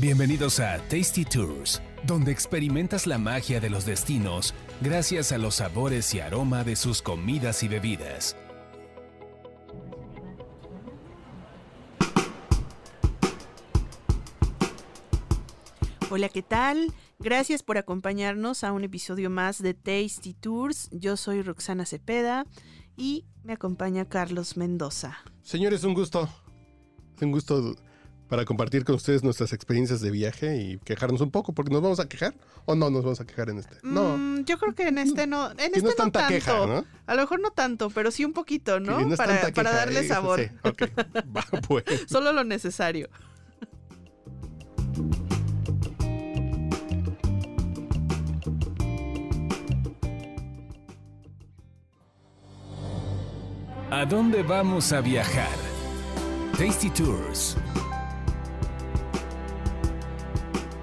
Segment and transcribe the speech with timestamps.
[0.00, 6.14] Bienvenidos a Tasty Tours, donde experimentas la magia de los destinos gracias a los sabores
[6.14, 8.34] y aroma de sus comidas y bebidas.
[16.08, 16.94] Hola, ¿qué tal?
[17.18, 20.88] Gracias por acompañarnos a un episodio más de Tasty Tours.
[20.92, 22.46] Yo soy Roxana Cepeda
[22.96, 25.18] y me acompaña Carlos Mendoza.
[25.42, 26.26] Señores, un gusto.
[27.16, 27.76] Es un gusto
[28.30, 31.98] para compartir con ustedes nuestras experiencias de viaje y quejarnos un poco, porque nos vamos
[31.98, 32.32] a quejar
[32.64, 33.76] o no nos vamos a quejar en este.
[33.82, 34.16] No.
[34.16, 35.50] Mm, yo creo que en este no.
[35.50, 36.34] En este no es tanta tanto.
[36.34, 36.84] queja, ¿no?
[37.06, 39.00] A lo mejor no tanto, pero sí un poquito, ¿no?
[39.00, 40.38] No es para, tanta para queja, darle eh, sabor.
[40.40, 40.82] sí, ok.
[41.36, 41.84] Va, pues.
[42.06, 43.10] Solo lo necesario.
[53.90, 55.58] ¿A dónde vamos a viajar?
[56.56, 57.56] Tasty Tours.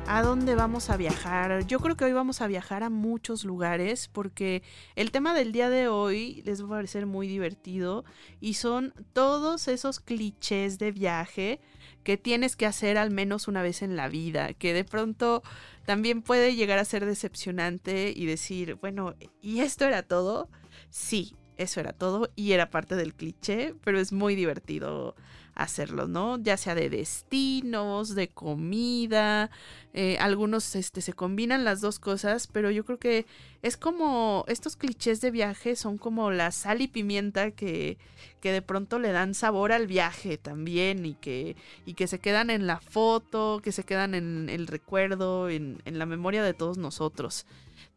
[0.09, 1.67] ¿A dónde vamos a viajar?
[1.67, 4.63] Yo creo que hoy vamos a viajar a muchos lugares porque
[4.95, 8.05] el tema del día de hoy les va a parecer muy divertido
[8.39, 11.59] y son todos esos clichés de viaje
[12.05, 15.43] que tienes que hacer al menos una vez en la vida, que de pronto
[15.85, 20.49] también puede llegar a ser decepcionante y decir, bueno, ¿y esto era todo?
[20.89, 25.15] Sí, eso era todo y era parte del cliché, pero es muy divertido
[25.57, 26.37] hacerlo, ¿no?
[26.37, 29.49] Ya sea de destinos, de comida,
[29.93, 33.25] eh, algunos este, se combinan las dos cosas, pero yo creo que
[33.63, 37.97] es como estos clichés de viaje son como la sal y pimienta que,
[38.39, 41.55] que de pronto le dan sabor al viaje también y que,
[41.85, 45.97] y que se quedan en la foto, que se quedan en el recuerdo, en, en
[45.97, 47.47] la memoria de todos nosotros.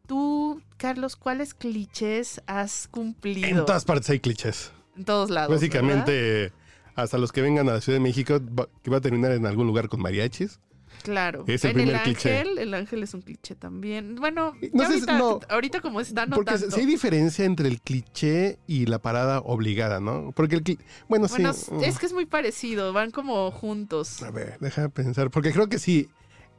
[0.07, 3.47] Tú, Carlos, ¿cuáles clichés has cumplido?
[3.47, 4.71] En todas partes hay clichés.
[4.97, 5.49] En todos lados.
[5.61, 6.51] ¿verdad?
[6.95, 9.45] Hasta los que vengan a la Ciudad de México, va- que va a terminar en
[9.45, 10.59] algún lugar con mariachis.
[11.03, 11.45] Claro.
[11.47, 12.37] Es el en el primer cliché.
[12.39, 14.15] ángel, el ángel es un cliché también.
[14.17, 15.39] Bueno, No sé ahorita, no.
[15.49, 16.69] ahorita como está, no Porque tanto.
[16.75, 20.31] sí hay diferencia entre el cliché y la parada obligada, ¿no?
[20.35, 20.63] Porque el
[21.09, 21.71] Bueno, bueno, sí.
[21.81, 24.21] es que es muy parecido, van como juntos.
[24.21, 25.31] A ver, déjame pensar.
[25.31, 26.07] Porque creo que sí,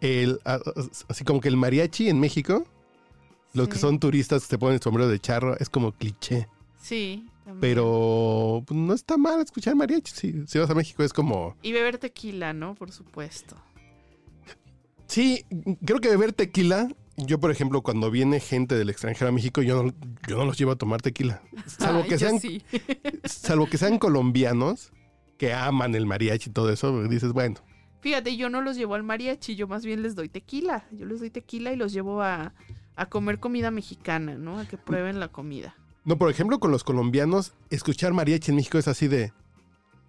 [0.01, 0.41] el,
[1.09, 2.67] así como que el mariachi en México,
[3.53, 6.49] los que son turistas que se ponen el sombrero de charro, es como cliché.
[6.81, 7.29] Sí.
[7.45, 7.61] También.
[7.61, 10.13] Pero pues, no está mal escuchar mariachi.
[10.13, 11.57] Si, si vas a México es como...
[11.63, 12.75] Y beber tequila, ¿no?
[12.75, 13.57] Por supuesto.
[15.07, 15.45] Sí,
[15.85, 16.89] creo que beber tequila...
[17.19, 19.93] Yo, por ejemplo, cuando viene gente del extranjero a México, yo no,
[20.27, 21.43] yo no los llevo a tomar tequila.
[21.67, 22.63] Salvo, que sean, sí.
[23.25, 24.93] salvo que sean colombianos
[25.37, 27.03] que aman el mariachi y todo eso.
[27.09, 27.57] Dices, bueno,
[28.03, 30.87] Fíjate, yo no los llevo al mariachi, yo más bien les doy tequila.
[30.91, 32.53] Yo les doy tequila y los llevo a,
[32.97, 34.59] a comer comida mexicana, ¿no?
[34.59, 35.77] A que prueben la comida.
[36.05, 39.33] No, por ejemplo, con los colombianos, escuchar mariachi en México es así de.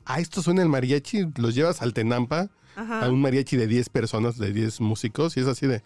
[0.05, 3.05] Ah, esto suena el mariachi, los llevas al Tenampa, Ajá.
[3.05, 5.83] a un mariachi de 10 personas, de 10 músicos, y es así de.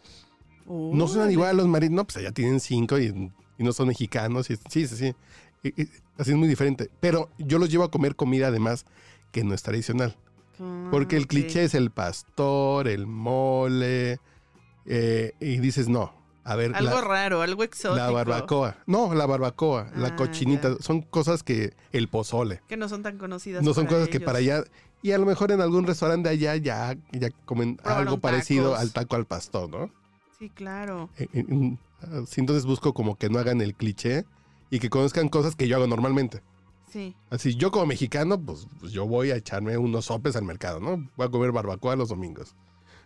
[0.66, 3.88] No suenan igual a los mariachis, no, pues allá tienen 5 y, y no son
[3.90, 5.16] mexicanos, y, sí, sí, sí.
[5.64, 5.84] Y-
[6.18, 6.90] así es muy diferente.
[7.00, 8.86] Pero yo los llevo a comer comida además
[9.32, 10.16] que no es tradicional.
[10.60, 14.20] Ah, Porque el cliché es el pastor, el mole,
[14.86, 16.14] eh, y dices, no,
[16.52, 16.76] a ver.
[16.76, 17.96] Algo la- raro, algo exótico.
[17.98, 18.78] La barbacoa.
[18.86, 20.70] No, la barbacoa, Ah, la cochinita.
[20.72, 20.76] ya.
[20.80, 21.74] Son cosas que.
[21.92, 22.62] El pozole.
[22.68, 23.64] Que no son tan conocidas.
[23.64, 24.64] No son para cosas que para allá.
[25.04, 28.80] Y a lo mejor en algún restaurante allá ya, ya comen Probaron algo parecido tacos.
[28.80, 29.92] al taco al pastor, ¿no?
[30.40, 31.10] Sí, claro.
[32.02, 34.26] Así entonces busco como que no hagan el cliché
[34.70, 36.42] y que conozcan cosas que yo hago normalmente.
[36.92, 37.16] Sí.
[37.30, 41.10] Así, yo como mexicano, pues, pues yo voy a echarme unos sopes al mercado, ¿no?
[41.18, 42.56] Voy a comer barbacoa los domingos.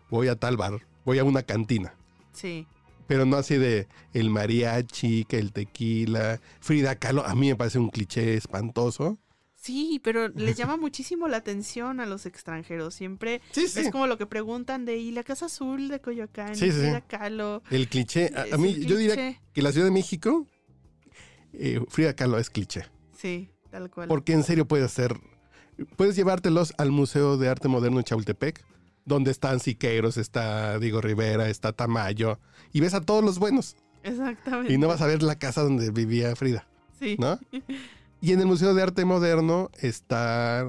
[0.09, 1.94] Voy a tal bar, voy a una cantina.
[2.34, 2.68] Sí.
[3.12, 6.40] Pero no así de el mariachi, que el tequila.
[6.62, 9.20] Frida Kahlo, a mí me parece un cliché espantoso.
[9.54, 12.96] Sí, pero les llama muchísimo la atención a los extranjeros.
[12.96, 13.82] Siempre Sí, sí.
[13.82, 16.56] es como lo que preguntan de ¿y la Casa Azul de Coyoacán?
[16.56, 16.84] Sí, ¿Y sí, sí.
[16.84, 17.64] Frida Kahlo?
[17.70, 20.48] El cliché, a, mí, yo diría que la Ciudad de México,
[21.52, 22.86] eh, Frida Kahlo es cliché.
[23.12, 24.08] Sí, tal cual.
[24.08, 25.20] Porque en serio puedes hacer,
[25.98, 28.64] puedes llevártelos al Museo de Arte Moderno en Chapultepec,
[29.06, 32.40] donde están Siqueiros, está Diego Rivera, está Tamayo,
[32.74, 33.76] y ves a todos los buenos.
[34.03, 34.74] Exactamente.
[34.74, 36.68] Y no vas a ver la casa donde vivía Frida,
[37.00, 37.16] Sí.
[37.20, 37.40] ¿no?
[38.24, 40.68] Y en el Museo de Arte Moderno está,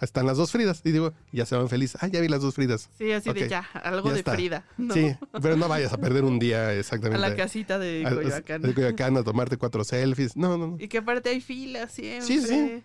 [0.00, 0.80] están las dos Fridas.
[0.84, 2.00] Y digo, ya se van felices.
[2.00, 2.88] Ah, ya vi las dos Fridas.
[2.96, 4.34] Sí, así de ya, algo ya de está.
[4.34, 4.64] Frida.
[4.78, 4.94] ¿no?
[4.94, 5.12] Sí,
[5.42, 7.18] pero no vayas a perder un día A exactamente.
[7.20, 8.62] la casita de a- a- Coyoacán.
[8.62, 10.36] de Coyoacán a tomarte cuatro selfies.
[10.36, 10.76] No, no, no.
[10.78, 12.26] Y que aparte hay filas siempre.
[12.26, 12.84] Sí, sí.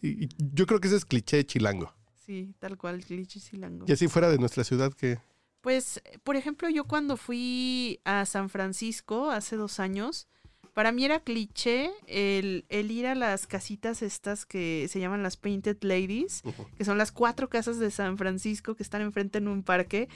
[0.00, 1.92] Y yo creo que ese es cliché chilango.
[2.24, 3.86] Sí, tal cual, cliché chilango.
[3.88, 5.18] Y así fuera de nuestra ciudad que...
[5.62, 10.28] Pues, por ejemplo, yo cuando fui a San Francisco hace dos años,
[10.72, 15.36] Para mí era cliché el, el ir a las casitas estas que se llaman las
[15.36, 16.42] Painted Ladies,
[16.76, 20.08] que son las cuatro casas de San Francisco que están enfrente en un parque.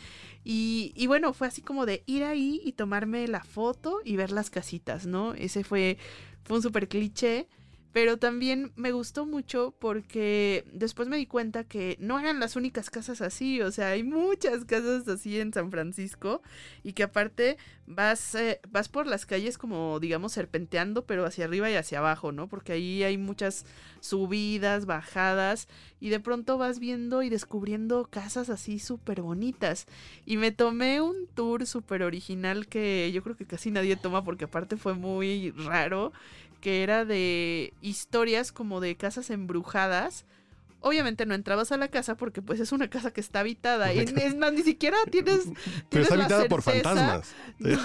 [0.44, 4.30] Y, y bueno, fue así como de ir ahí y tomarme la foto y ver
[4.30, 5.34] las casitas, ¿no?
[5.34, 5.98] Ese fue,
[6.44, 7.48] fue un súper cliché.
[7.94, 12.90] Pero también me gustó mucho porque después me di cuenta que no eran las únicas
[12.90, 16.42] casas así, o sea, hay muchas casas así en San Francisco
[16.82, 17.56] y que aparte
[17.86, 22.32] vas, eh, vas por las calles como digamos serpenteando, pero hacia arriba y hacia abajo,
[22.32, 22.48] ¿no?
[22.48, 23.64] Porque ahí hay muchas
[24.00, 25.68] subidas, bajadas
[26.00, 29.86] y de pronto vas viendo y descubriendo casas así súper bonitas.
[30.26, 34.46] Y me tomé un tour súper original que yo creo que casi nadie toma porque
[34.46, 36.12] aparte fue muy raro
[36.64, 40.24] que era de historias como de casas embrujadas.
[40.80, 43.92] Obviamente no entrabas a la casa porque pues es una casa que está habitada.
[43.92, 45.40] Y es más, ni siquiera tienes...
[45.90, 47.34] Pero está la habitada por fantasmas.
[47.60, 47.76] Sí.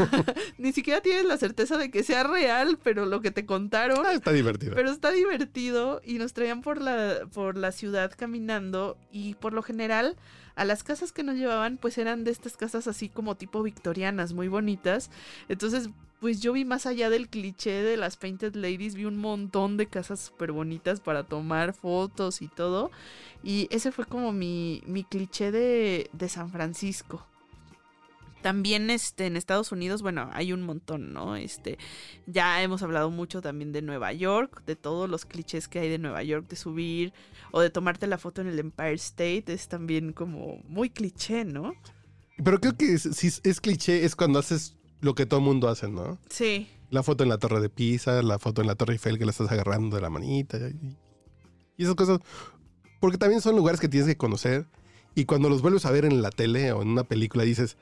[0.57, 4.13] Ni siquiera tienes la certeza de que sea real, pero lo que te contaron Ah,
[4.13, 4.75] está divertido.
[4.75, 9.61] pero está divertido y nos traían por la, por la ciudad caminando y por lo
[9.61, 10.15] general
[10.55, 14.31] a las casas que nos llevaban pues eran de estas casas así como tipo victorianas,
[14.33, 15.11] muy bonitas.
[15.49, 15.89] Entonces
[16.19, 19.87] pues yo vi más allá del cliché de las Painted Ladies, vi un montón de
[19.87, 22.91] casas súper bonitas para tomar fotos y todo.
[23.43, 27.25] Y ese fue como mi, mi cliché de, de San Francisco.
[28.41, 31.35] También este, en Estados Unidos, bueno, hay un montón, ¿no?
[31.35, 31.77] Este,
[32.25, 35.97] ya hemos hablado mucho también de Nueva York, de todos los clichés que hay de
[35.99, 37.13] Nueva York, de subir
[37.51, 41.75] o de tomarte la foto en el Empire State, es también como muy cliché, ¿no?
[42.41, 46.17] Pero creo que si es cliché es cuando haces lo que todo mundo hace, ¿no?
[46.29, 49.25] Sí, La foto en la Torre de Pisa, la foto en la Torre Eiffel que
[49.25, 50.57] la estás agarrando de la manita.
[50.57, 50.97] Y,
[51.77, 52.19] y esas cosas.
[52.99, 54.65] Porque también son lugares que tienes que conocer.
[55.15, 57.77] Y cuando los vuelves a ver en la tele o en una película dices,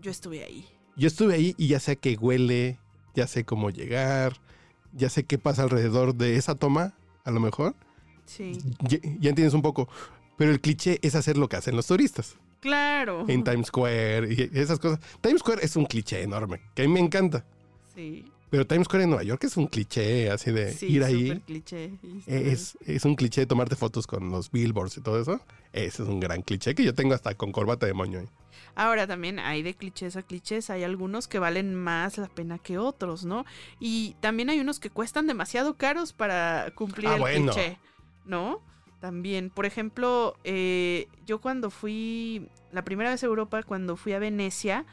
[0.00, 0.66] yo estuve ahí.
[0.96, 2.78] yo estuve ahí y ya sé qué huele,
[3.14, 4.40] ya sé cómo llegar,
[4.92, 6.94] ya sé qué pasa alrededor de esa toma,
[7.24, 7.74] a lo mejor.
[8.26, 8.58] Sí.
[8.80, 9.88] Ya, ya entiendes un poco.
[10.36, 13.24] Pero el cliché es hacer lo que hacen los turistas Claro.
[13.28, 14.98] en Times Square y esas cosas.
[15.20, 17.44] Times Square es un cliché enorme, que a mí me encanta.
[17.94, 18.30] Sí.
[18.48, 21.40] Pero Times Square en Nueva York es un cliché así de Sí, ir ahí.
[21.46, 21.90] cliché.
[22.26, 25.40] Es, es un cliché de tomarte fotos con los billboards y todo eso.
[25.72, 28.20] Ese es un gran cliché que yo tengo hasta con corbata de moño.
[28.20, 28.28] ahí.
[28.76, 32.78] Ahora también hay de clichés a clichés, hay algunos que valen más la pena que
[32.78, 33.44] otros, ¿no?
[33.80, 37.52] Y también hay unos que cuestan demasiado caros para cumplir Ah, el bueno.
[37.52, 37.78] cliché,
[38.26, 38.60] ¿no?
[39.00, 44.18] También, por ejemplo, eh, yo cuando fui, la primera vez a Europa, cuando fui a
[44.18, 44.84] Venecia,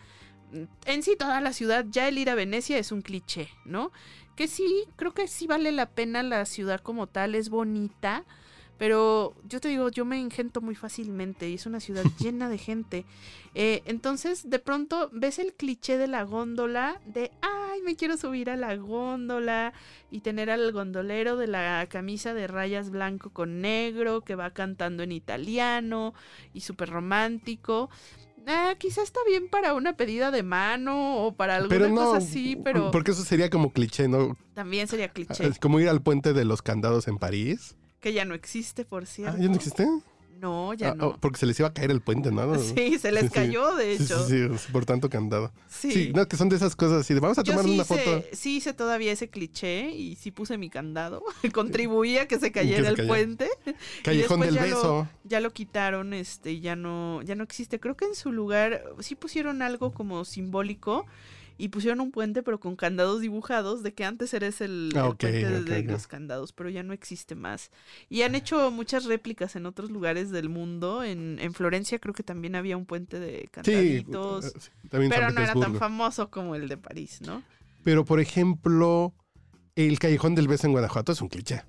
[0.52, 3.92] mm, en sí toda la ciudad, ya el ir a Venecia es un cliché, ¿no?
[4.36, 8.26] Que sí, creo que sí vale la pena la ciudad como tal, es bonita,
[8.78, 12.58] pero yo te digo, yo me engento muy fácilmente y es una ciudad llena de
[12.58, 13.06] gente.
[13.56, 18.50] Eh, entonces, de pronto ves el cliché de la góndola de, ay, me quiero subir
[18.50, 19.74] a la góndola
[20.12, 25.04] y tener al gondolero de la camisa de rayas blanco con negro que va cantando
[25.04, 26.14] en italiano
[26.54, 27.90] y súper romántico.
[28.46, 32.18] Ah, quizá está bien para una pedida de mano o para alguna Pero no, cosa
[32.18, 34.36] así, pero porque eso sería como cliché, ¿no?
[34.54, 35.48] también sería cliché.
[35.48, 37.76] Es como ir al puente de los candados en París.
[38.02, 39.38] Que ya no existe, por Ah, cierto.
[39.38, 39.88] ¿Ya no existe?
[40.40, 41.08] No, ya Ah, no.
[41.08, 42.54] oh, porque se les iba a caer el puente, ¿no?
[42.60, 44.28] Sí, se les Sí, cayó, de Sí, hecho.
[44.28, 45.52] sí, sí, por tanto candado.
[45.70, 46.12] Sí.
[46.14, 48.24] No, que son de esas cosas así de vamos a tomar una hice, foto.
[48.34, 51.24] sí hice todavía ese cliché y sí puse mi candado.
[51.54, 53.50] Contribuí a que se cayera se el puente.
[54.04, 55.08] Callejón del ya lo- beso.
[55.24, 57.80] Ya lo quitaron, este, ya no, ya no existe.
[57.80, 61.06] Creo que en su lugar sí pusieron algo como simbólico
[61.58, 65.08] y pusieron un puente, pero con candados dibujados, de que antes era ese el, Ah,
[65.10, 67.70] el puente de, los candados, pero ya no existe más.
[68.10, 71.04] Y han hecho muchas réplicas en otros lugares del mundo.
[71.04, 74.46] En, en Florencia creo que también había un puente de Sí, candaditos.
[74.46, 77.44] eh, sí, también pero no era tan famoso como el de París, ¿no?
[77.84, 79.14] Pero por ejemplo,
[79.76, 81.64] el callejón del beso en Guanajuato es un cliché.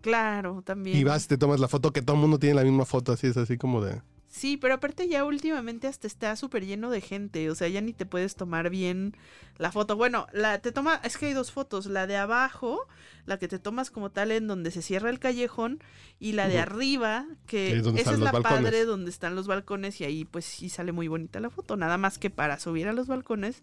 [0.00, 0.96] Claro, también.
[0.96, 3.26] Y vas, te tomas la foto, que todo el mundo tiene la misma foto, así
[3.26, 4.00] es así como de.
[4.30, 7.92] Sí, pero aparte ya últimamente hasta está súper lleno de gente, o sea, ya ni
[7.92, 9.16] te puedes tomar bien
[9.56, 9.96] la foto.
[9.96, 12.86] Bueno, la te toma, es que hay dos fotos, la de abajo,
[13.26, 15.82] la que te tomas como tal en donde se cierra el callejón,
[16.20, 18.62] y la de arriba, que es esa es la balcones.
[18.62, 21.76] padre donde están los balcones y ahí pues sí sale muy bonita la foto.
[21.76, 23.62] Nada más que para subir a los balcones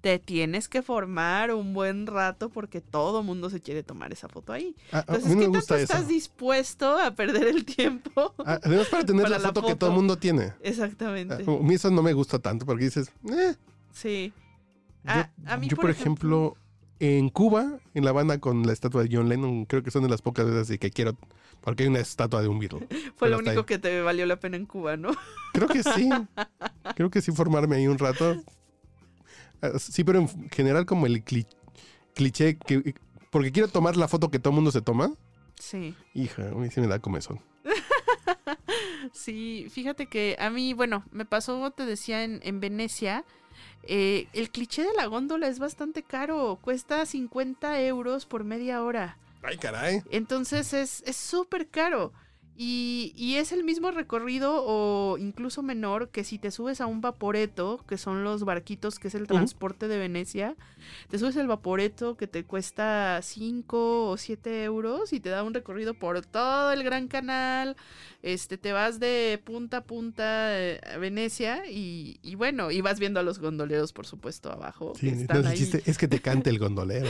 [0.00, 4.52] te tienes que formar un buen rato porque todo mundo se quiere tomar esa foto
[4.52, 4.74] ahí.
[4.92, 8.34] Ah, a Entonces, ¿qué tanto estás dispuesto a perder el tiempo?
[8.38, 10.44] Ah, Además, para tener para la la foto, que todo mundo tiene.
[10.44, 11.34] Ah, Exactamente.
[11.34, 13.54] A mí eso no me gusta tanto porque dices, eh.
[13.92, 14.32] Sí.
[15.04, 16.56] Yo, A- a mí, yo, por por ejemplo,
[16.98, 20.08] en Cuba, en La Habana, con la estatua de John Lennon, creo que son de
[20.10, 21.16] las pocas veces que quiero,
[21.62, 22.86] porque hay una estatua de un Beatle.
[23.16, 25.10] Fue lo único que te valió la pena en Cuba, ¿no?
[25.54, 26.08] Creo que sí.
[26.96, 28.36] Creo que sí formarme ahí un rato.
[29.62, 31.46] Ah, Sí, pero en general como el cli-
[32.14, 32.94] cliché que...
[33.30, 35.12] Porque quiero tomar la foto que todo el mundo se toma.
[35.58, 35.94] Sí.
[36.14, 37.40] Hija, a mí sí me da comezón.
[39.12, 43.24] Sí, fíjate que a mí, bueno, me pasó, te decía, en, en Venecia,
[43.82, 49.16] eh, el cliché de la góndola es bastante caro, cuesta 50 euros por media hora.
[49.42, 50.02] Ay, caray.
[50.10, 52.12] Entonces es es súper caro.
[52.62, 57.00] Y, y es el mismo recorrido o incluso menor que si te subes a un
[57.00, 60.56] vaporeto, que son los barquitos, que es el transporte de Venecia.
[61.08, 65.54] Te subes el vaporeto que te cuesta 5 o 7 euros y te da un
[65.54, 67.78] recorrido por todo el Gran Canal.
[68.22, 73.00] Este, te vas de punta a punta eh, a Venecia y, y bueno, y vas
[73.00, 74.92] viendo a los gondoleros, por supuesto, abajo.
[75.00, 75.56] Sí, que están ahí.
[75.56, 77.08] chiste es que te cante el gondolero.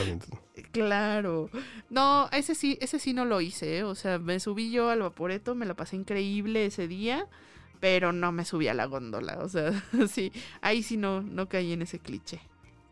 [0.71, 1.49] Claro.
[1.89, 3.83] No, ese sí, ese sí no lo hice, ¿eh?
[3.83, 7.27] O sea, me subí yo al vaporeto, me la pasé increíble ese día,
[7.79, 9.39] pero no me subí a la góndola.
[9.39, 9.71] O sea,
[10.11, 12.39] sí, ahí sí no, no caí en ese cliché.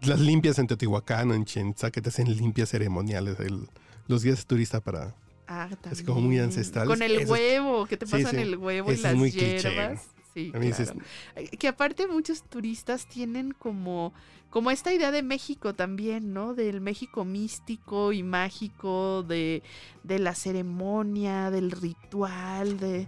[0.01, 3.39] Las limpias en Teotihuacán en Chichen Itza que te hacen limpias ceremoniales.
[3.39, 3.67] el-
[4.07, 5.13] los guías de turista para...
[5.47, 6.43] Ah, Así como muy también.
[6.45, 6.87] ancestrales.
[6.89, 8.37] Con el Eso es- huevo, que te pasan sí.
[8.37, 9.95] el huevo y Eso es las muy cliché.
[10.33, 11.05] Sí, dices, claro.
[11.35, 14.13] Eh, Que aparte muchos turistas tienen como,
[14.49, 16.53] como esta idea de México también, ¿no?
[16.53, 19.63] Del México místico y mágico, de,
[20.03, 23.07] de la ceremonia, del ritual, de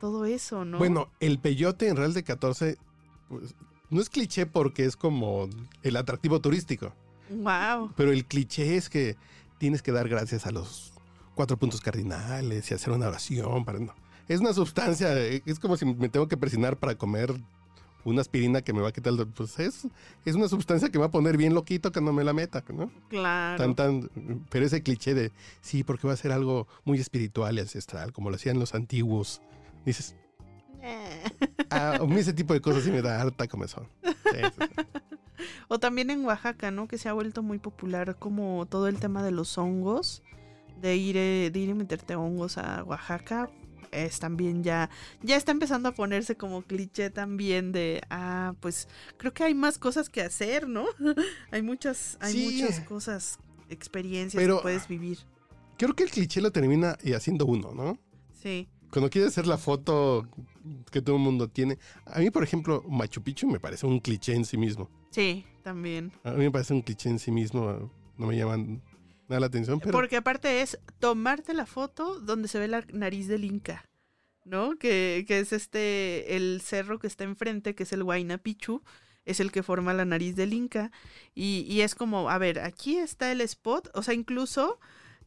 [0.00, 0.78] todo eso, ¿no?
[0.78, 2.76] Bueno, el peyote en Real de 14
[3.28, 3.54] pues,
[3.90, 5.48] no es cliché porque es como
[5.82, 6.92] el atractivo turístico,
[7.30, 7.92] Wow.
[7.96, 9.16] pero el cliché es que
[9.58, 10.92] tienes que dar gracias a los
[11.34, 13.64] cuatro puntos cardinales y hacer una oración.
[13.64, 13.94] Para, no.
[14.28, 17.34] Es una sustancia, eh, es como si me tengo que presionar para comer
[18.04, 19.26] una aspirina que me va a quitar el...
[19.28, 19.86] Pues es,
[20.24, 22.90] es una sustancia que me va a poner bien loquito cuando me la meta, ¿no?
[23.08, 23.58] Claro.
[23.58, 24.10] Tan, tan,
[24.50, 28.30] pero ese cliché de, sí, porque va a ser algo muy espiritual y ancestral, como
[28.30, 29.40] lo hacían los antiguos.
[29.84, 30.16] Dices,
[30.82, 31.22] Eh.
[31.70, 33.88] Ah, a mí ese tipo de cosas sí me da harta comezón.
[34.02, 34.82] Sí, sí, sí.
[35.68, 36.86] O también en Oaxaca, ¿no?
[36.86, 40.22] Que se ha vuelto muy popular como todo el tema de los hongos,
[40.80, 43.50] de ir, eh, de ir y meterte hongos a Oaxaca.
[43.92, 44.88] Es también ya,
[45.22, 49.78] ya está empezando a ponerse como cliché también de, ah, pues creo que hay más
[49.78, 50.86] cosas que hacer, ¿no?
[51.50, 52.62] hay muchas, hay Sí.
[52.62, 55.18] muchas cosas, experiencias Pero- que puedes vivir.
[55.76, 57.98] Creo que el cliché lo termina y haciendo uno, ¿no?
[58.42, 60.28] Sí, Cuando quieres hacer la foto
[60.90, 61.78] que todo el mundo tiene.
[62.04, 64.90] A mí, por ejemplo, Machu Picchu me parece un cliché en sí mismo.
[65.10, 66.12] sí, también.
[66.24, 67.90] A mí me parece un cliché en sí mismo.
[68.18, 68.82] No me llaman
[69.28, 69.92] nada la atención, pero...
[69.92, 73.88] Porque aparte es tomarte la foto donde se ve la nariz del Inca,
[74.44, 74.76] ¿no?
[74.78, 78.82] Que, que es este, el cerro que está enfrente, que es el Huayna Picchu,
[79.24, 80.90] es el que forma la nariz del Inca.
[81.34, 84.78] Y, y es como, a ver, aquí está el spot, o sea, incluso...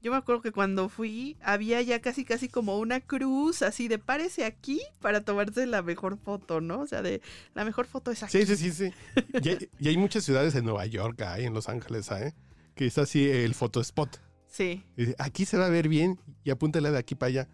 [0.01, 3.97] Yo me acuerdo que cuando fui había ya casi casi como una cruz así de
[3.97, 6.81] párese aquí para tomarse la mejor foto, ¿no?
[6.81, 7.23] O sea, de
[7.55, 8.37] la mejor foto es aquí.
[8.37, 8.93] Sí, sí, sí, sí.
[9.41, 12.35] Y hay, y hay muchas ciudades en Nueva York, hay en Los Ángeles, ¿eh?
[12.75, 14.21] Que está así el fotospot.
[14.47, 14.83] Sí.
[14.95, 17.49] Dice, aquí se va a ver bien y apúntale de aquí para allá.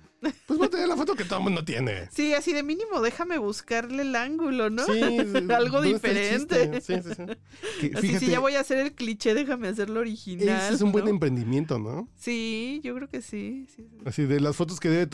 [0.46, 2.08] Pues va a tener la foto que todo el mundo tiene.
[2.12, 4.86] Sí, así de mínimo déjame buscarle el ángulo, ¿no?
[4.86, 5.02] Sí,
[5.52, 6.82] Algo ¿dónde está el diferente.
[6.82, 7.26] Sí, sí, sí.
[7.90, 10.48] Que, Así, fíjate, si ya voy a hacer el cliché, déjame hacerlo original.
[10.66, 12.08] ese es un buen emprendimiento, ¿no?
[12.18, 13.66] Sí, yo creo que sí.
[13.76, 13.98] Sí, sí.
[14.06, 15.10] Así de las fotos que debe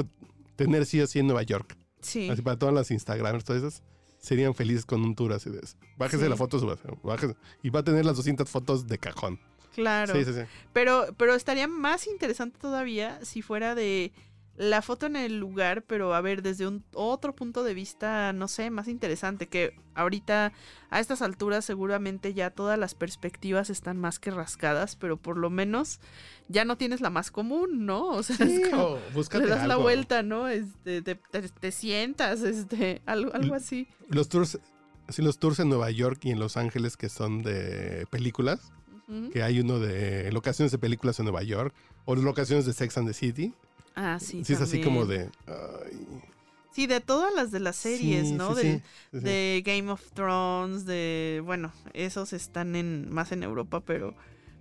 [0.57, 1.77] tener sí así en Nueva York.
[2.01, 3.83] Sí, Así para todas las Instagramers, todas esas,
[4.19, 5.77] serían felices con un tour así de eso.
[5.97, 6.29] Bájese Sí.
[6.29, 7.35] la foto, bájese.
[7.63, 9.39] Y va a tener las 200 fotos de cajón.
[9.81, 10.13] Claro.
[10.13, 10.41] Sí, sí, sí.
[10.73, 14.11] Pero, pero estaría más interesante todavía si fuera de
[14.55, 18.47] la foto en el lugar, pero a ver, desde un otro punto de vista, no
[18.47, 20.51] sé, más interesante, que ahorita
[20.89, 25.51] a estas alturas seguramente ya todas las perspectivas están más que rascadas, pero por lo
[25.51, 25.99] menos
[26.47, 28.07] ya no tienes la más común, ¿no?
[28.07, 28.97] O sea, Sí, es como...
[29.39, 30.47] Le das la vuelta, ¿no?
[30.47, 33.87] Este, te, te- te sientas, este, algo, algo así.
[34.09, 34.57] Los tours,
[35.07, 38.71] así los tours en Nueva York y en Los Ángeles que son de películas,
[39.31, 41.73] Que hay uno de locaciones de películas en Nueva York,
[42.05, 43.53] o locaciones de Sex and the City.
[43.95, 44.43] Ah, sí.
[44.43, 45.29] Sí, es así como de...
[45.47, 46.21] ay,
[46.77, 48.53] Sí, de todas las de las series, sí, ¿no?
[48.55, 48.83] sí.
[49.11, 51.41] De Game of Thrones, de.
[51.43, 54.13] Bueno, esos están en más en Europa, pero.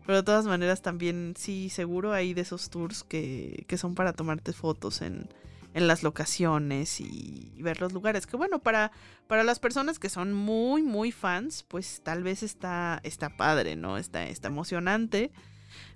[0.07, 4.15] Pero de todas maneras también, sí, seguro hay de esos tours que, que son para
[4.15, 5.29] tomarte fotos en,
[5.77, 8.27] en las locaciones y, ver los lugares.
[8.27, 8.93] Que bueno, para,
[9.27, 13.99] para las personas que son muy, muy fans, pues tal vez está, está padre, ¿no?
[13.99, 15.31] Está, está emocionante.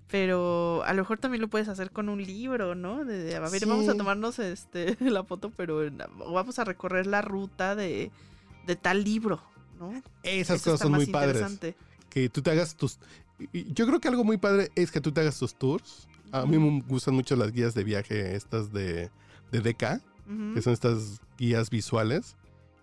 [0.09, 3.07] Pero a lo mejor también lo puedes hacer con un libro, ¿no?
[3.07, 5.91] De, de, a ver, vamos a tomarnos este la foto, pero
[6.31, 8.11] vamos a recorrer la ruta de,
[8.67, 9.41] de tal libro,
[9.79, 9.93] ¿no?
[10.23, 11.43] Esas Eso cosas son muy padres.
[12.11, 12.99] Que tú te hagas tus...
[13.53, 16.07] Yo creo que algo muy padre es que tú te hagas tus tours.
[16.33, 19.11] A mí me gustan mucho las guías de viaje estas de,
[19.51, 20.01] de DK,
[20.55, 22.37] que son estas guías visuales,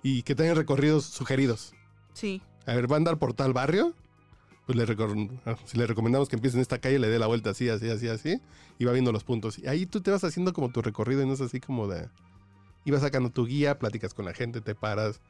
[0.03, 1.73] y que tengan recorridos sugeridos.
[2.13, 3.93] Sí, A ver, va a andar por tal barrio,
[4.65, 4.83] pues le,
[5.45, 7.89] ah, si le recomendamos que empiece en esta calle, le dé la vuelta así, así,
[7.89, 8.41] así, así,
[8.79, 9.57] y va viendo los puntos.
[9.59, 12.09] Y ahí tú te vas haciendo como tu recorrido y no es así como de...
[12.83, 15.21] Y vas sacando tu guía, platicas con la gente, te paras.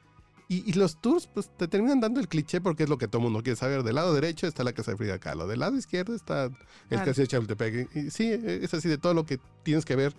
[0.49, 3.21] Y, y los tours, pues te terminan dando el cliché porque es lo que todo
[3.21, 3.83] mundo quiere saber.
[3.83, 6.51] Del lado derecho está la casa de Frida Kahlo, del lado izquierdo está el
[6.89, 7.05] Claro.
[7.05, 7.89] castillo de Chapultepec.
[7.95, 10.13] Y, y sí, es así de todo lo que tienes que ver,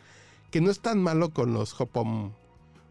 [0.51, 2.33] que no es tan malo con los hop-on,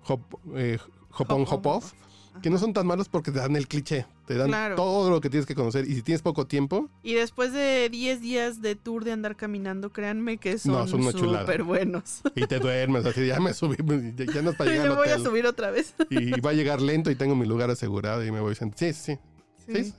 [0.08, 0.22] hop,
[0.56, 0.78] eh,
[1.18, 1.94] hop-on, hop-off,
[2.42, 4.76] que no son tan malos porque te dan el cliché, te dan Claro.
[4.76, 5.90] todo lo que tienes que conocer.
[5.90, 9.92] Y si tienes poco tiempo, Y después de 10 días de tour de andar caminando,
[9.92, 12.22] créanme que son No, son súper buenos.
[12.36, 13.76] y te duermes, así, ya me subí,
[14.16, 15.96] ya, ya no es para Y llegar me voy a subir otra vez.
[16.12, 18.94] Y va a llegar lento y tengo mi lugar asegurado y me voy Sí, sí,
[18.94, 19.18] sí.
[19.66, 19.94] Sí,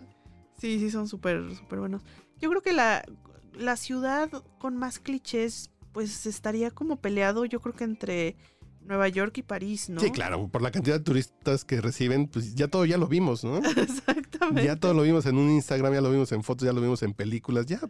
[0.58, 2.02] sí, sí, son súper, súper buenos.
[2.40, 3.04] Yo creo que la,
[3.52, 8.36] la ciudad con más clichés, pues estaría como peleado, yo creo que entre
[8.82, 10.00] Nueva York y París, ¿no?
[10.00, 13.42] Sí, claro, por la cantidad de turistas que reciben, pues ya todo ya lo vimos,
[13.42, 13.56] ¿no?
[13.76, 14.64] Exactamente.
[14.64, 17.02] Ya todo lo vimos en un Instagram, ya lo vimos en fotos, ya lo vimos
[17.02, 17.80] en películas, ya.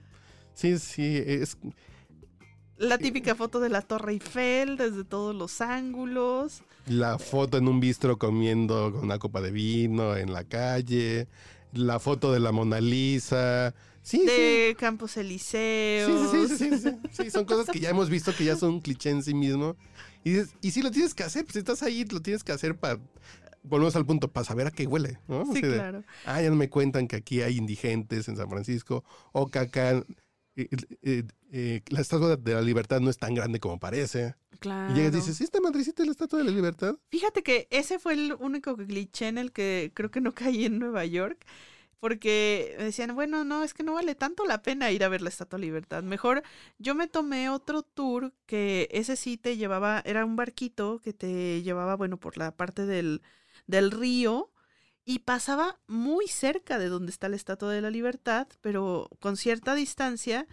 [0.54, 1.58] Sí, sí, es
[2.78, 6.62] La típica foto de la Torre Eiffel desde todos los ángulos.
[6.86, 11.28] la foto en un bistro comiendo con una copa de vino en la calle,
[11.72, 13.74] la foto de la Mona Lisa.
[14.02, 14.26] Sí, sí.
[14.26, 16.30] de Campos Elíseos.
[16.30, 18.80] sí, sí, sí, sí, sí, son cosas que ya hemos visto que ya son un
[18.80, 19.76] cliché en sí mismo.
[20.24, 22.52] Y, dices, y si lo tienes que hacer, pues si estás ahí, lo tienes que
[22.52, 22.98] hacer para,
[23.62, 25.44] volvemos al punto, para saber a qué huele, ¿no?
[25.52, 26.04] Sí, claro.
[26.24, 30.02] Ah, ya no me cuentan que aquí hay indigentes en San Francisco, o que acá
[30.58, 30.68] eh,
[31.02, 31.22] eh,
[31.52, 34.34] eh, la Estatua de la Libertad no es tan grande como parece.
[34.58, 34.92] Claro.
[34.92, 36.96] Y llegas y dices, ¿esta madrecita es la Estatua de la Libertad?
[37.10, 40.80] Fíjate que ese fue el único cliché en el que creo que no caí en
[40.80, 41.46] Nueva York.
[42.00, 45.28] Porque decían, bueno, no, es que no vale tanto la pena ir a ver la
[45.28, 46.02] Estatua de Libertad.
[46.04, 46.42] Mejor
[46.78, 51.62] yo me tomé otro tour que ese sí te llevaba, era un barquito que te
[51.62, 53.20] llevaba, bueno, por la parte del,
[53.66, 54.52] del río
[55.08, 59.74] y pasaba muy cerca de donde está la Estatua de la Libertad, pero con cierta
[59.74, 60.46] distancia.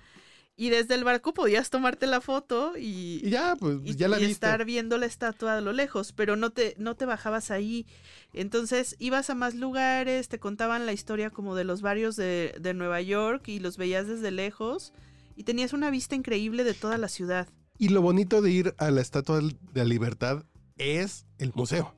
[0.56, 4.16] Y desde el barco podías tomarte la foto y, Y ya, pues y, ya la
[4.16, 4.32] y viste.
[4.32, 7.86] estar viendo la estatua a lo lejos, pero no te, no te bajabas ahí.
[8.32, 12.74] Entonces ibas a más lugares, te contaban la historia como de los barrios de, de
[12.74, 14.94] Nueva York y los veías desde lejos
[15.36, 17.50] y tenías una vista increíble de toda la ciudad.
[17.78, 20.46] Y lo bonito de ir a la Estatua de la Libertad
[20.78, 21.94] es el museo.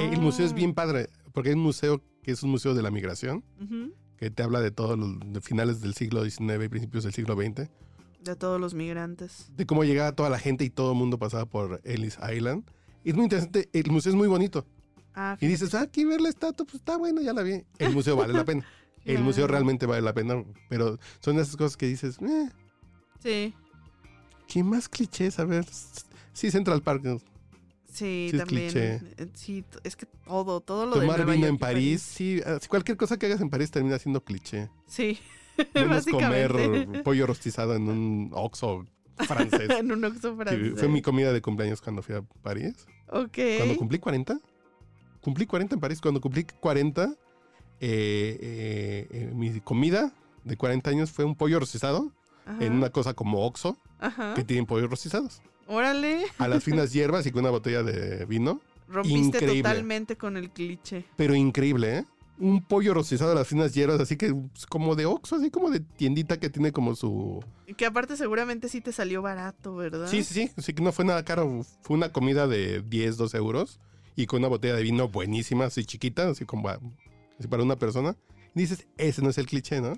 [0.00, 0.56] Eh, El museo es Ah.
[0.56, 4.30] bien padre, porque hay un museo que es un museo de la migración, Ujú, que
[4.30, 7.68] te habla de todos los de finales del siglo XIX y principios del siglo XX,
[8.22, 9.50] De todos los migrantes.
[9.56, 12.64] de cómo llegaba toda la gente y todo el mundo pasaba por Ellis Island.
[13.02, 14.66] Y es muy interesante, el museo es muy bonito.
[15.14, 17.62] Ah, Y dices, ah, aquí ver la estatua, pues está bueno, ya la vi.
[17.78, 18.64] El museo vale la pena.
[19.06, 19.52] El museo Claro.
[19.52, 22.48] realmente vale la pena, pero son esas cosas que dices, eh,
[23.22, 23.54] Sí,
[24.46, 25.38] ¿qué más clichés?
[25.38, 25.64] A ver,
[26.34, 27.02] sí, Central Park.
[27.90, 28.70] Sí, Sí, es también.
[28.70, 28.94] cliché.
[29.18, 32.40] Eh, Sí, es que todo, todo lo de Tomar Nueva vino York en París, sí,
[32.46, 34.68] ah, cualquier cosa que hagas en París termina siendo cliché.
[34.86, 35.18] Sí,
[35.74, 38.86] Menos comer pollo rostizado en un Oxxo
[39.18, 39.68] francés.
[39.78, 40.72] en un Oxxo francés.
[40.76, 42.86] fue mi comida de cumpleaños cuando fui a París.
[43.08, 43.38] Ok.
[43.58, 44.38] Cuando cumplí 40.
[45.20, 46.00] Cumplí 40 en París.
[46.00, 50.12] Cuando cumplí 40, eh, eh, eh, mi comida
[50.44, 52.12] de 40 años fue un pollo rostizado
[52.46, 52.64] Ajá.
[52.64, 54.32] en una cosa como Oxxo, Ajá.
[54.34, 55.42] que tienen pollos rostizados.
[55.70, 56.24] Órale.
[56.38, 58.60] A las finas hierbas y con una botella de vino.
[58.88, 59.62] Rompiste Increíble.
[59.62, 61.04] totalmente con el cliché.
[61.16, 62.04] Pero increíble, ¿eh?
[62.40, 65.70] Un pollo rostizado a las finas hierbas, así que pues, como de Oxxo, así como
[65.70, 67.44] de tiendita que tiene como su...
[67.76, 70.08] Que aparte seguramente sí te salió barato, ¿verdad?
[70.08, 71.64] Sí, sí, sí, sí que no fue nada caro.
[71.82, 73.78] Fue una comida de 10, 12 euros
[74.16, 78.16] y con una botella de vino buenísima, así chiquita, así como así para una persona.
[78.56, 79.94] Y dices, ese no es el cliché, ¿no?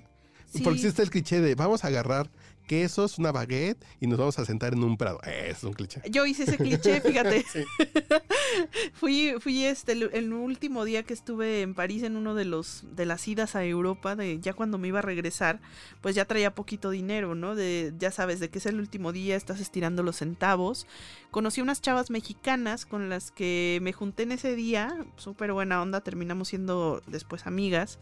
[0.51, 0.61] Sí.
[0.61, 2.29] Porque existe el cliché de vamos a agarrar
[2.63, 5.21] quesos, una baguette y nos vamos a sentar en un prado.
[5.23, 6.01] Ese es un cliché.
[6.09, 7.45] Yo hice ese cliché, fíjate.
[8.93, 12.83] Fui, fui este el, el último día que estuve en París en uno de los
[12.95, 15.59] de las idas a Europa, de ya cuando me iba a regresar,
[16.01, 17.55] pues ya traía poquito dinero, ¿no?
[17.55, 20.87] De ya sabes, de que es el último día, estás estirando los centavos.
[21.31, 26.01] Conocí unas chavas mexicanas con las que me junté en ese día, súper buena onda,
[26.01, 27.99] terminamos siendo después amigas.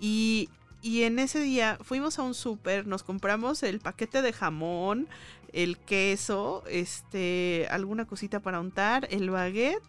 [0.00, 0.48] Y,
[0.82, 5.08] y en ese día fuimos a un súper, nos compramos el paquete de jamón,
[5.52, 9.82] el queso, este, alguna cosita para untar, el baguette,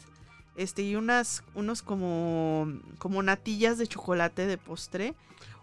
[0.56, 5.14] este, y unas, unos como, como natillas de chocolate de postre,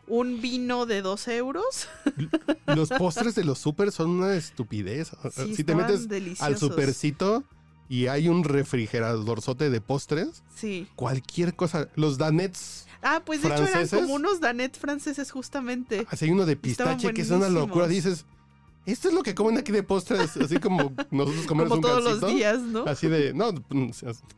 [0.09, 1.89] un vino de 2 euros.
[2.67, 5.11] Los postres de los super son una estupidez.
[5.33, 6.09] Sí, si te metes
[6.41, 7.43] al supercito
[7.89, 10.87] y hay un refrigeradorzote de postres, Sí.
[10.95, 11.89] cualquier cosa.
[11.97, 16.07] Los danets, Ah, pues de hecho eran como unos danet franceses justamente.
[16.11, 17.87] así hay uno de pistache que es una locura.
[17.87, 18.25] Dices,
[18.87, 22.05] esto es lo que comen aquí de postres, así como nosotros comemos Como un todos
[22.05, 22.85] los días, ¿no?
[22.85, 23.53] Así de, no,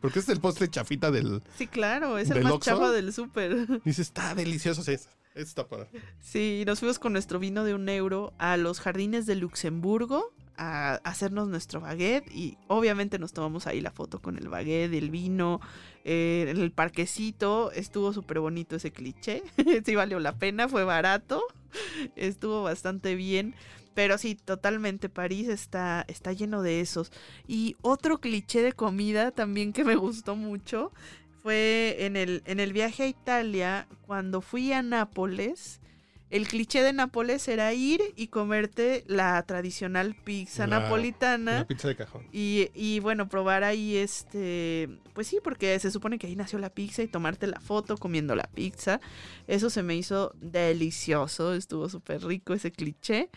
[0.01, 1.41] porque es el postre chafita del.
[1.57, 2.71] Sí, claro, es el ¿Del más Oxxo?
[2.71, 3.67] chava del súper.
[3.85, 4.83] Dices, está delicioso.
[4.83, 4.95] sí.
[5.35, 5.87] Está para.
[6.19, 10.95] Sí, nos fuimos con nuestro vino de un euro a los jardines de Luxemburgo a
[11.05, 15.61] hacernos nuestro baguette y obviamente nos tomamos ahí la foto con el baguette, el vino,
[16.03, 17.71] eh, el parquecito.
[17.71, 19.41] Estuvo súper bonito ese cliché.
[19.85, 21.41] sí valió la pena, fue barato.
[22.17, 23.55] Estuvo bastante bien.
[23.93, 27.11] Pero sí, totalmente París está, está lleno de esos.
[27.47, 30.91] Y otro cliché de comida también que me gustó mucho
[31.41, 35.78] fue en el, en el viaje a Italia, cuando fui a Nápoles.
[36.29, 41.51] El cliché de Nápoles era ir y comerte la tradicional pizza La- napolitana.
[41.57, 42.27] Una pizza de cajón.
[42.31, 44.89] Y, y bueno, probar ahí este.
[45.13, 48.35] Pues sí, porque se supone que ahí nació la pizza y tomarte la foto comiendo
[48.35, 49.01] la pizza.
[49.47, 51.53] Eso se me hizo delicioso.
[51.53, 53.29] Estuvo súper rico ese cliché.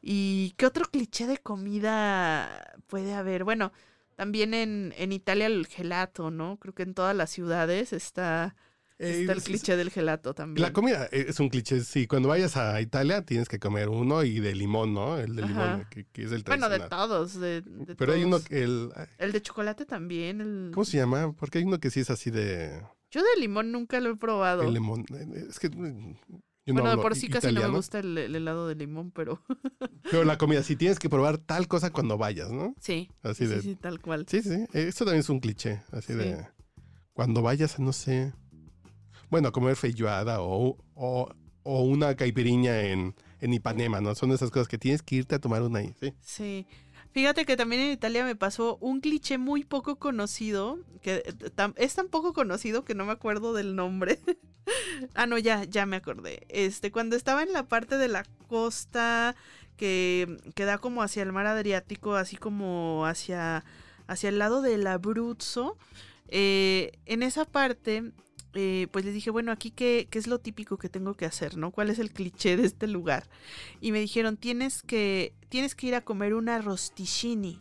[0.00, 3.44] ¿Y qué otro cliché de comida puede haber?
[3.44, 3.72] Bueno,
[4.16, 6.56] también en, en Italia el gelato, ¿no?
[6.58, 8.56] Creo que en todas las ciudades está,
[8.98, 10.62] Eh, está el es- cliché del gelato también.
[10.62, 12.06] La comida es un cliché, sí.
[12.06, 15.18] Cuando vayas a Italia tienes que comer uno y de limón, ¿no?
[15.18, 17.08] El de limón, que, que es el bueno, de tradicional.
[17.08, 17.40] todos.
[17.40, 18.48] De, de Pero hay uno todos.
[18.48, 18.90] que el...
[19.18, 20.40] El de chocolate también.
[20.40, 20.70] El...
[20.72, 21.32] ¿Cómo se llama?
[21.32, 22.80] Porque hay uno que sí es así de...
[23.10, 24.62] Yo de limón nunca lo he probado.
[24.62, 25.04] El limón.
[25.14, 25.68] eh, Es que...
[25.68, 26.16] mm,
[26.64, 29.10] Yo no bueno, de por sí casi no me gusta el, el helado de limón,
[29.10, 29.42] pero
[30.10, 32.74] Pero la comida, sí tienes que probar tal cosa cuando vayas, ¿no?
[32.80, 33.10] sí.
[33.22, 33.60] Así sí, de...
[33.62, 34.26] sí, sí, tal cual.
[34.28, 36.18] Sí, sí, esto también es un cliché, así Sí.
[36.18, 36.46] de
[37.12, 38.32] cuando vayas, no sé,
[39.32, 44.14] bueno, a comer feijoada o, o, o una caipiriña en, en Ipanema, ¿no?
[44.14, 46.12] Son esas cosas que tienes que irte a tomar una ahí, sí.
[46.20, 46.66] Sí.
[47.12, 51.94] Fíjate que también en Italia me pasó un cliché muy poco conocido, que eh, es
[51.94, 54.18] tan poco conocido que no me acuerdo del nombre.
[55.14, 56.46] ah, no, ya, ya me acordé.
[56.50, 59.34] Este, cuando estaba en la parte de la costa
[59.78, 63.64] que, que da como hacia el mar Adriático, así como hacia,
[64.08, 65.78] hacia el lado del Abruzzo,
[66.28, 68.12] eh, en esa parte,
[68.54, 71.56] eh, pues les dije, bueno, aquí qué, qué es lo típico que tengo que hacer,
[71.56, 71.70] ¿no?
[71.70, 73.28] ¿Cuál es el cliché de este lugar?
[73.80, 77.60] Y me dijeron, tienes que, tienes que ir a comer una rosticini.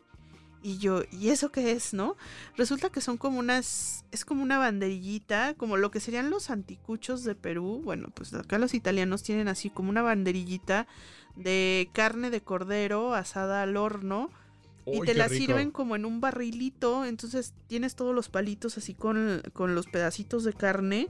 [0.64, 2.16] Y yo, ¿y eso qué es, no?
[2.56, 7.24] Resulta que son como unas, es como una banderillita, como lo que serían los anticuchos
[7.24, 7.82] de Perú.
[7.84, 10.88] Bueno, pues acá los italianos tienen así como una banderillita
[11.36, 14.30] de carne de cordero asada al horno.
[14.86, 15.46] Y te la rico.
[15.46, 20.44] sirven como en un barrilito, entonces tienes todos los palitos así con, con los pedacitos
[20.44, 21.08] de carne.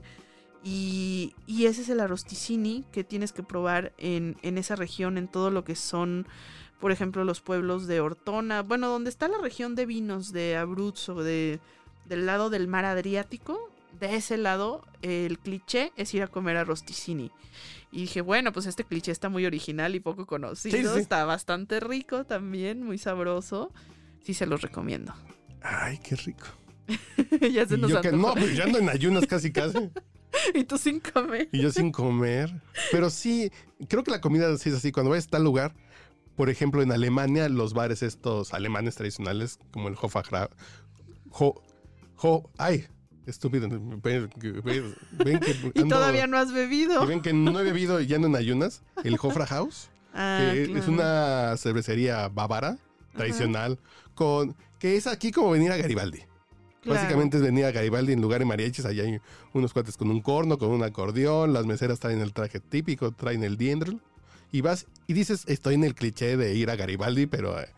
[0.64, 5.26] Y, y ese es el arosticini que tienes que probar en, en esa región, en
[5.26, 6.26] todo lo que son,
[6.80, 8.62] por ejemplo, los pueblos de Ortona.
[8.62, 11.58] Bueno, donde está la región de vinos de Abruzzo, de,
[12.04, 13.70] del lado del mar Adriático.
[13.98, 17.30] De ese lado, el cliché es ir a comer arosticini.
[17.92, 20.76] Y dije, bueno, pues este cliché está muy original y poco conocido.
[20.76, 21.00] Sí, sí.
[21.00, 23.70] Está bastante rico también, muy sabroso.
[24.24, 25.14] Sí, se los recomiendo.
[25.60, 26.46] Ay, qué rico.
[27.52, 29.90] ya se Y nos yo que no, pues yo ando en ayunas casi casi.
[30.54, 31.50] y tú sin comer.
[31.52, 32.62] Y yo sin comer.
[32.90, 33.52] Pero sí,
[33.88, 34.90] creo que la comida sí es así.
[34.90, 35.74] Cuando vayas a tal lugar,
[36.34, 40.48] por ejemplo, en Alemania, los bares estos alemanes tradicionales, como el Hofachra...
[41.28, 41.62] Jo,
[42.14, 42.86] jo, ay,
[43.26, 43.68] estúpido.
[43.70, 47.02] Ven, que Y todavía no has bebido.
[47.02, 48.82] y ven que no he bebido y ando en ayunas.
[49.04, 52.76] El Hofra House, Ah, que es una cervecería bávara
[53.14, 53.78] tradicional,
[54.14, 56.18] con que es aquí como venir a Garibaldi.
[56.82, 56.98] Claro.
[57.00, 58.84] Básicamente es venir a Garibaldi en lugar de mariachis.
[58.84, 59.20] Allá hay
[59.52, 61.52] unos cuates con un corno, con un acordeón.
[61.52, 64.00] Las meseras traen el traje típico, traen el diendrel.
[64.50, 67.68] Y vas y dices, estoy en el cliché de ir a Garibaldi, pero eh,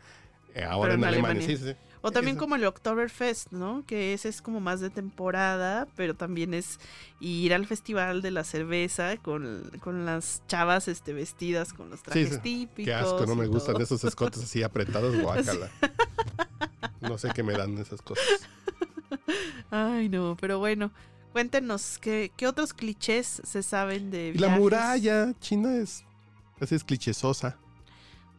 [0.54, 1.42] eh, ahora Pero en, en Alemania.
[1.42, 1.59] Alemania.
[1.59, 1.76] Sí, sí, sí.
[2.06, 2.44] O también Eso.
[2.44, 3.82] como el Oktoberfest, ¿no?
[3.86, 6.78] Que ese es como más de temporada, pero también es
[7.18, 12.34] ir al festival de la cerveza con, con las chavas este, vestidas con los trajes
[12.34, 12.40] sí.
[12.40, 12.84] típicos.
[12.84, 15.70] Qué asco, no me gustan esos escotes así apretados, guácala.
[17.00, 18.26] No sé qué me dan esas cosas.
[19.70, 20.90] Ay, no, pero bueno.
[21.32, 24.60] Cuéntenos, ¿qué, qué otros clichés se saben de Y la viajes?
[24.62, 26.04] muralla china es,
[26.60, 27.56] así es clichésosa.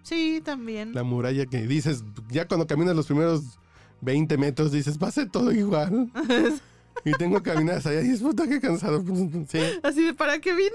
[0.05, 0.93] Sí, también.
[0.93, 3.57] La muralla que dices, ya cuando caminas los primeros
[4.01, 6.11] 20 metros, dices, va a ser todo igual.
[7.03, 9.03] Y tengo que caminar hasta allá y dices, puta, qué cansado.
[9.49, 9.59] Sí.
[9.83, 10.71] Así de, ¿para qué vine?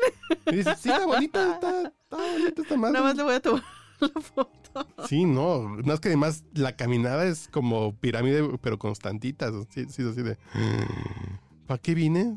[0.46, 2.92] Y dices, sí, está bonita, está, está bonita esta madre.
[2.92, 3.64] Nada más le voy a tomar
[4.00, 4.86] la foto.
[5.08, 9.54] Sí, no, más que además la caminada es como pirámide, pero constantitas.
[9.70, 10.36] Sí, sí, así de.
[11.70, 12.36] ¿Para qué vine?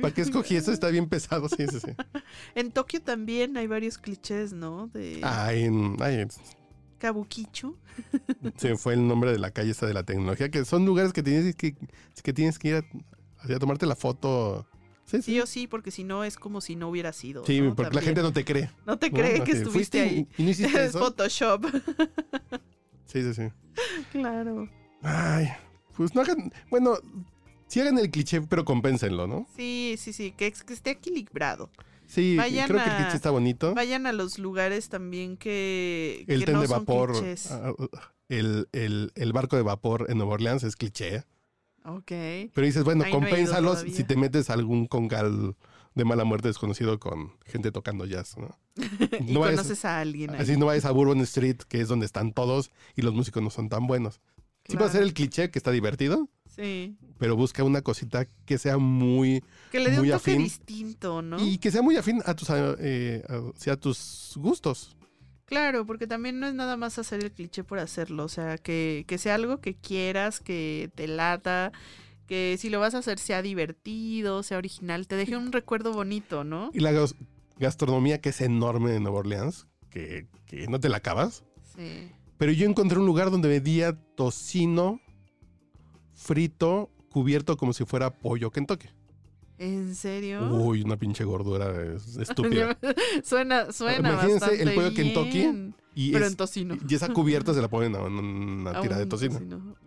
[0.00, 0.70] ¿Para qué escogí eso?
[0.70, 1.90] Está bien pesado, sí, sí, sí.
[2.54, 4.86] En Tokio también hay varios clichés, ¿no?
[4.86, 6.24] De Ay, en- ay,
[6.98, 7.76] Kabukicho.
[8.58, 11.24] se fue el nombre de la calle esta de la tecnología, que son lugares que
[11.24, 11.74] tienes que,
[12.22, 14.64] que tienes que ir a, tomarte la foto.
[15.04, 17.44] Sí, o sí, porque si no es como si no hubiera sido.
[17.44, 17.74] Sí, ¿no?
[17.74, 18.70] porque la gente no te cree.
[18.86, 19.16] No te ¿no?
[19.18, 20.28] cree que Así, estuviste ¿fuiste ahí.
[20.38, 21.00] Y, y no hiciste Es eso.
[21.00, 21.66] Photoshop.
[23.06, 23.42] Sí, sí, sí.
[24.12, 24.68] claro.
[25.02, 25.48] Ay,
[25.96, 26.52] pues no hagan.
[26.70, 26.96] Bueno,
[27.70, 29.46] sí hagan el cliché, pero compénsenlo, ¿no?
[29.56, 31.70] Sí, sí, sí, que, que esté equilibrado.
[32.06, 33.72] Sí, Vayan creo que el a- cliché está bonito.
[33.74, 37.50] Vayan a los lugares también que, El que tren no de vapor, clichés.
[37.52, 41.24] ah, ah, el, el- el barco de vapor en Nueva Orleans es cliché.
[41.84, 42.06] Ok.
[42.52, 45.54] Pero dices, bueno, Ahí compénsalos si te metes a algún congal
[45.94, 48.58] de mala muerte desconocido con gente tocando jazz, ¿no?
[49.28, 50.30] y No vayas- conoces a alguien.
[50.30, 50.40] ahí.
[50.42, 53.50] Así no vayas a Bourbon Street, que es donde están todos y los músicos no
[53.50, 54.20] son tan buenos.
[54.66, 54.92] Sí puede Claro.
[54.92, 56.28] ser el cliché que está divertido,
[56.60, 56.96] Sí.
[57.18, 59.42] pero busca una cosita que sea muy...
[59.72, 60.42] Que le dé un toque afín.
[60.44, 61.38] distinto, ¿no?
[61.44, 64.96] Y que sea muy afín a tus, eh, a- sí, a tus gustos.
[65.46, 69.04] Claro, porque también no es nada más hacer el cliché por hacerlo, o sea, que,
[69.08, 71.72] que sea algo que quieras, que te lata,
[72.26, 76.44] que si lo vas a hacer sea divertido, sea original, te deje un recuerdo bonito,
[76.44, 76.70] ¿no?
[76.72, 77.16] Y la gas-
[77.58, 81.42] gastronomía que es enorme en Nueva Orleans, que, que no te la acabas.
[81.76, 82.10] Sí.
[82.38, 85.00] Pero yo encontré un lugar donde vendía tocino
[86.24, 88.88] frito cubierto como si fuera pollo Kentucky.
[89.58, 90.48] ¿En serio?
[90.54, 92.78] Uy, una pinche gordura es- estúpida.
[93.22, 96.76] suena, suena Imagínense bastante el pollo bien, Kentucky Y, pero es- en tocino.
[96.88, 99.38] y esa cubierta se la ponen a una A tira de un tocino.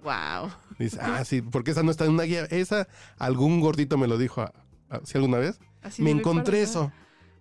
[0.03, 0.51] Wow.
[0.77, 2.45] Dice, ah, sí, porque esa no está en una guía.
[2.45, 4.53] Esa, algún gordito me lo dijo, a-
[4.89, 5.59] a- ¿sí alguna vez?
[5.81, 6.91] Así me encontré eso.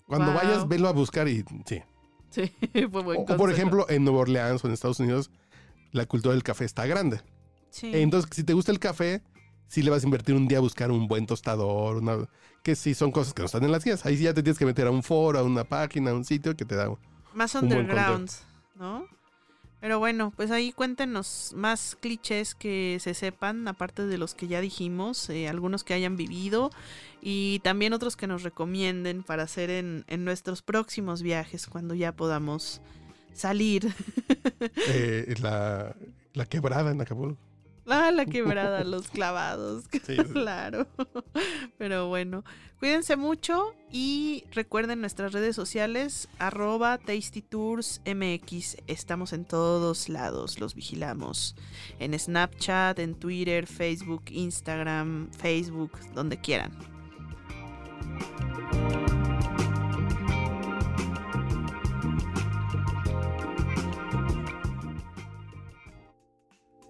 [0.06, 0.34] Cuando Wow.
[0.36, 1.82] vayas, velo a buscar y sí.
[2.30, 2.50] Sí,
[2.90, 5.30] fue buen O, o por ejemplo, en Nueva Orleans o en Estados Unidos,
[5.90, 7.20] la cultura del café está grande.
[7.72, 7.90] Sí.
[7.92, 9.22] Entonces, si te gusta el café,
[9.66, 12.28] sí le vas a invertir un día a buscar un buen tostador, una,
[12.62, 14.04] que sí son cosas que no están en las guías.
[14.06, 16.24] Ahí sí ya te tienes que meter a un foro, a una página, a un
[16.24, 16.94] sitio que te da.
[17.34, 18.30] más un underground,
[18.76, 19.06] ¿no?
[19.80, 24.60] Pero bueno, pues ahí cuéntenos más clichés que se sepan, aparte de los que ya
[24.60, 26.70] dijimos, eh, algunos que hayan vivido
[27.20, 32.12] y también otros que nos recomienden para hacer en, en nuestros próximos viajes cuando ya
[32.12, 32.80] podamos
[33.32, 33.92] salir.
[34.88, 35.96] eh, la,
[36.34, 37.51] la quebrada en Acapulco.
[37.86, 39.84] Ah, la quebrada, los clavados.
[40.06, 40.86] Sí, Claro.
[41.78, 42.44] Pero bueno,
[42.78, 48.76] cuídense mucho y recuerden nuestras redes sociales, arroba tastytoursmx.
[48.86, 51.56] Estamos en todos lados, los vigilamos.
[51.98, 56.72] En Snapchat, en Twitter, Facebook, Instagram, Facebook, donde quieran.